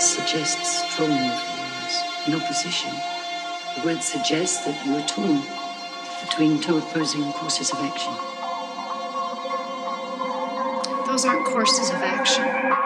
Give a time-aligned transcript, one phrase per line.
[0.00, 2.90] Ambivalence suggests strong feelings in opposition.
[3.76, 5.42] The word suggests that you are torn
[6.26, 8.12] between two opposing courses of action.
[11.06, 12.79] Those aren't courses of action.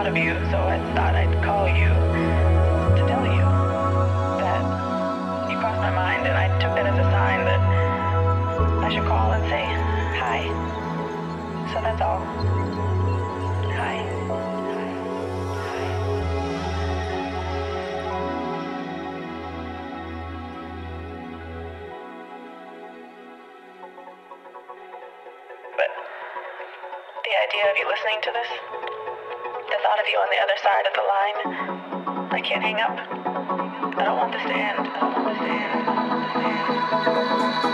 [0.00, 1.92] Thought of you, so I thought I'd call you
[2.96, 3.44] to tell you
[4.40, 4.64] that
[5.50, 7.60] you crossed my mind, and I took that as a sign that
[8.82, 9.60] I should call and say
[10.16, 10.48] hi.
[11.74, 12.24] So that's all.
[13.76, 14.00] Hi.
[25.76, 25.90] But
[27.20, 28.48] the idea of you listening to this,
[30.30, 31.38] on the other side of the line,
[32.30, 32.98] I can't hang up.
[33.98, 34.78] I don't want this to end.
[34.78, 35.88] I don't want this to end.
[36.92, 37.69] I don't want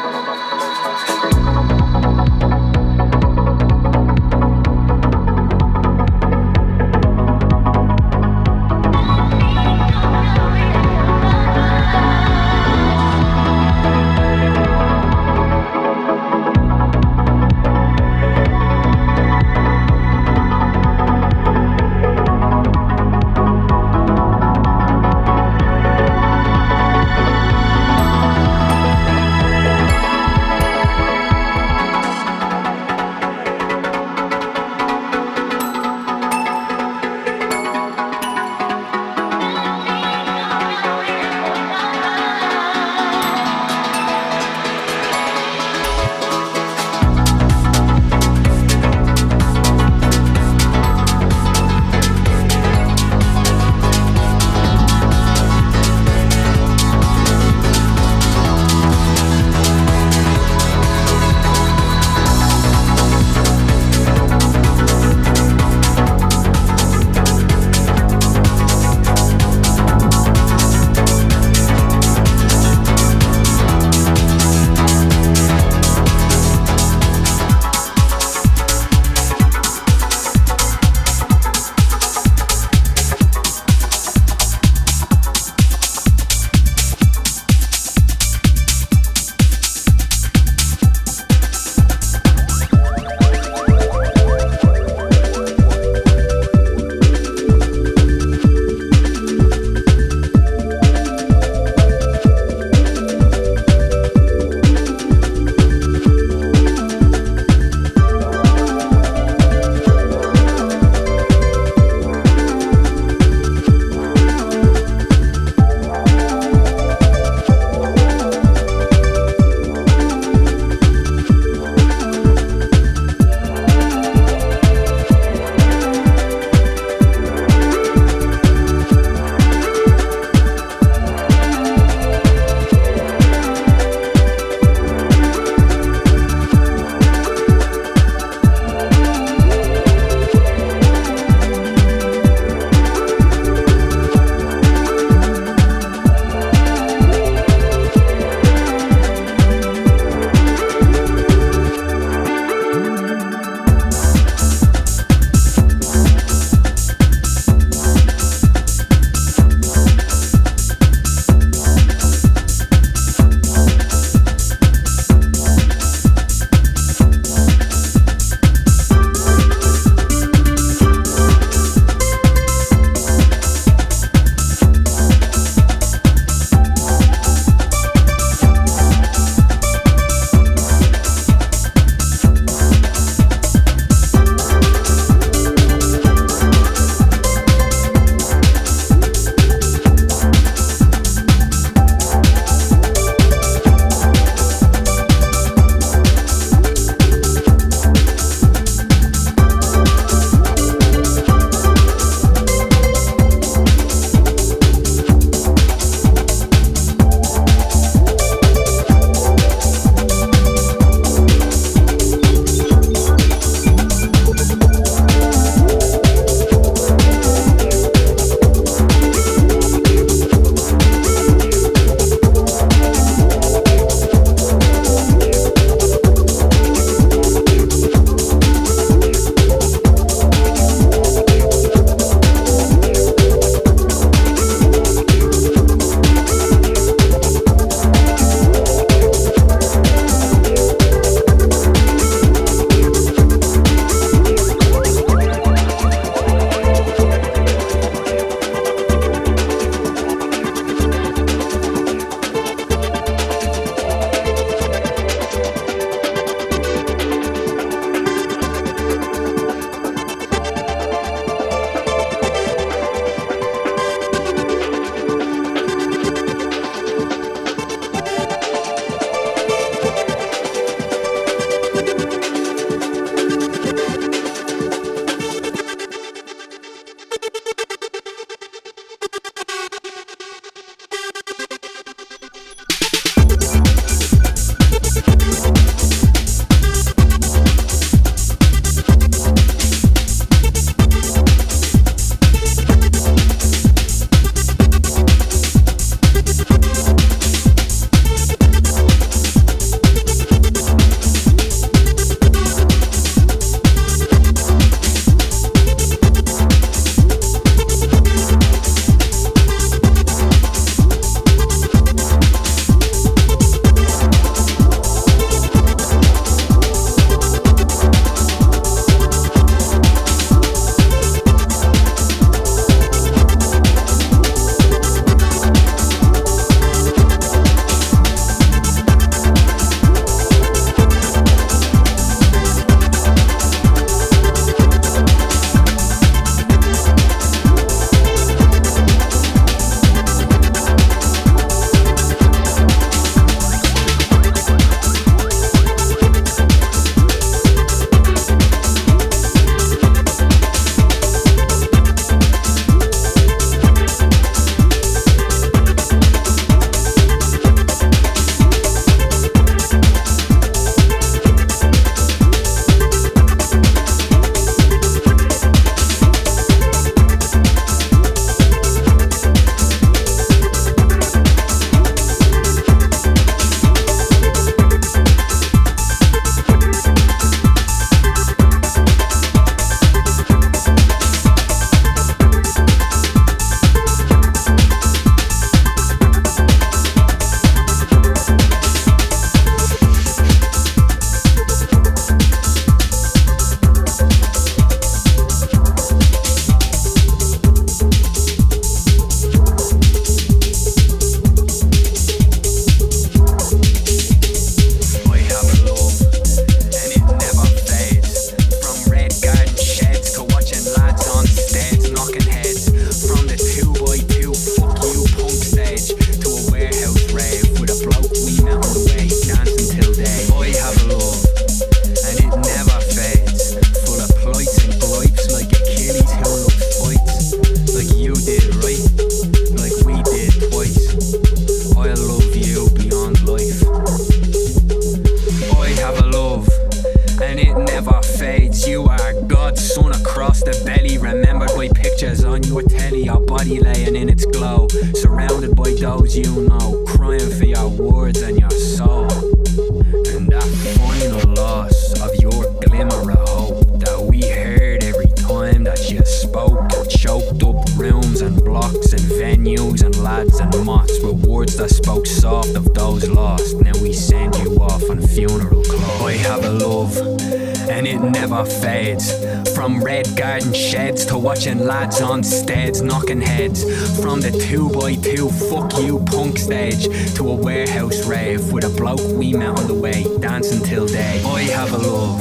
[473.07, 473.62] knocking heads.
[474.00, 478.70] From the 2 by 2 fuck you punk stage to a warehouse rave with a
[478.70, 481.22] bloke we met on the way, dancing till day.
[481.24, 482.20] I have a love.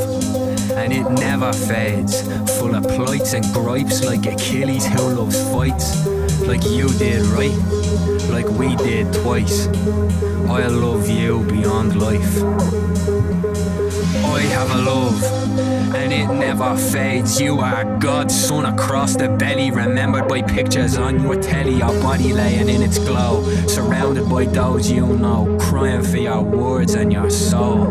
[0.72, 2.22] And it never fades,
[2.60, 6.06] full of plights and gripes like Achilles who loves fights,
[6.42, 7.56] like you did, right?
[8.30, 9.68] Like we did twice.
[10.48, 13.55] I love you beyond life.
[14.36, 15.24] I have a love,
[15.96, 17.40] and it never fades.
[17.40, 22.34] You are God's son across the belly, remembered by pictures on your telly, your body
[22.34, 27.30] laying in its glow, surrounded by those you know, crying for your words and your
[27.30, 27.88] soul.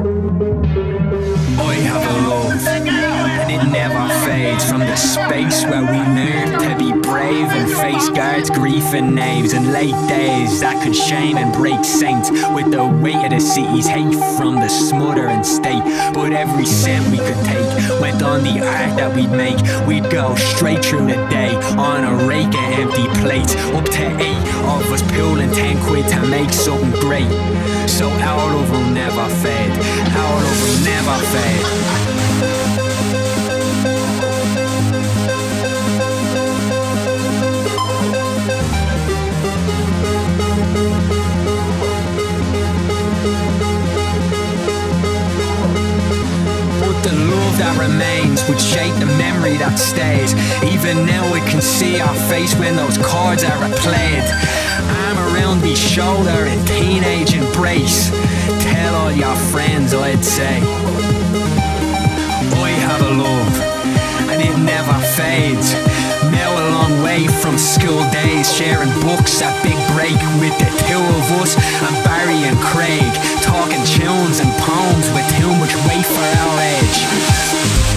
[1.58, 6.76] I have a love, and it never fades from the space where we learn to
[6.76, 6.93] be
[7.24, 12.30] and face guards, grief and knaves and late days that could shame and break saints
[12.30, 15.82] with the weight of the city's hate from the smothering state.
[16.12, 19.56] But every cent we could take went on the art that we'd make.
[19.86, 24.44] We'd go straight through the day on a rake of empty plates, up to eight
[24.68, 27.30] of us pulling ten quid to make something great.
[27.88, 29.72] So our love will never fade,
[30.12, 32.03] our love will never fade.
[47.64, 50.36] That remains would shape the memory that stays.
[50.68, 54.28] Even now we can see our face when those chords are replayed.
[55.08, 58.12] Arm around the shoulder in teenage embrace.
[58.68, 60.60] Tell all your friends, I'd say.
[62.52, 63.54] I have a love,
[64.28, 65.72] and it never fades.
[66.30, 71.02] Now a long way from school days, sharing books at Big Break with the two
[71.18, 73.12] of us and Barry and Craig,
[73.42, 77.93] talking tunes and poems with too much weight for our age.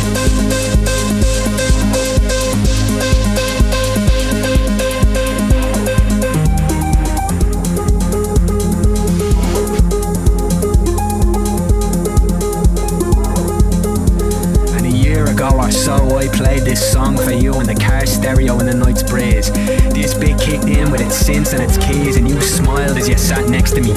[18.17, 19.51] Stereo in the night's breeze.
[19.93, 23.17] This bit kicked in with its synths and its keys, and you smiled as you
[23.17, 23.93] sat next to me.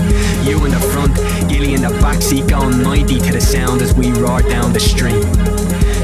[0.48, 1.16] You in the front,
[1.48, 5.24] Gilly in the backseat, going 90 to the sound as we roared down the street.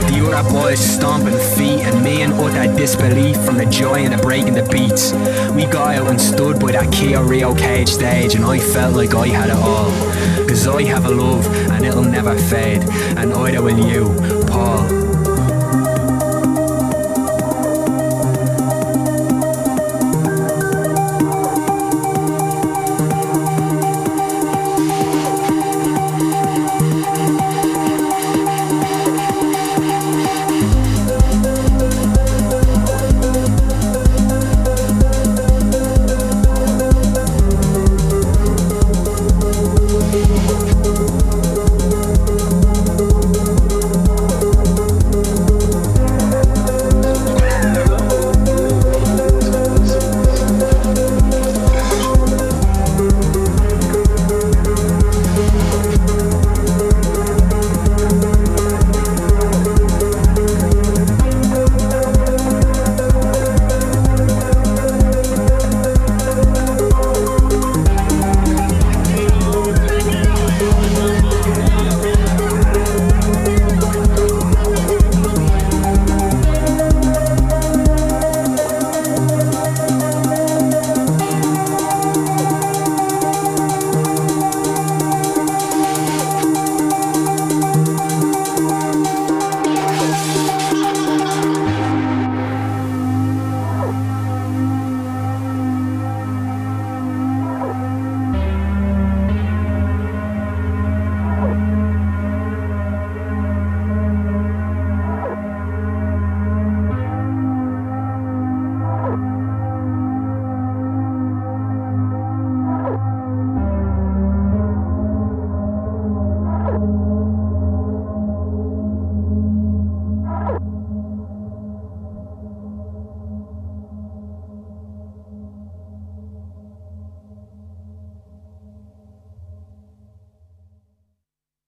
[0.08, 4.18] The other boys stomping feet, and me in utter disbelief from the joy and the
[4.18, 5.12] breaking the beats.
[5.52, 9.14] We got out and stood by that Kia Rio cage stage, and I felt like
[9.14, 9.90] I had it all.
[10.48, 12.82] Cause I have a love, and it'll never fade,
[13.18, 14.04] and either will you,
[14.46, 15.05] Paul.